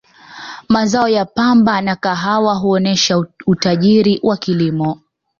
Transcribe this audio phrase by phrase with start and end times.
[0.69, 5.01] mazao ya pamba na kahawa huonesha utajiri wa kilimo